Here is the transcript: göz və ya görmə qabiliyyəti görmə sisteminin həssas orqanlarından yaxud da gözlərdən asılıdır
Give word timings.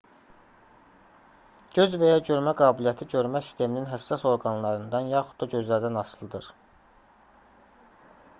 göz 1.79 1.93
və 2.03 2.07
ya 2.09 2.15
görmə 2.29 2.53
qabiliyyəti 2.61 3.07
görmə 3.11 3.43
sisteminin 3.49 3.87
həssas 3.93 4.25
orqanlarından 4.31 5.13
yaxud 5.13 5.39
da 5.45 5.51
gözlərdən 5.55 6.03
asılıdır 6.05 6.51